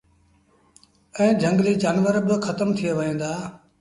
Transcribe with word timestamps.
ائيٚݩ 1.17 1.39
جھنگليٚ 1.41 1.79
جآنور 1.81 2.15
با 2.27 2.35
کتم 2.45 2.69
ٿئي 2.77 2.91
وهيݩ 2.97 3.19
دآ۔ 3.21 3.31